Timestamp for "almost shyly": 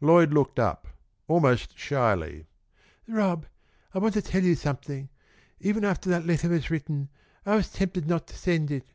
1.26-2.46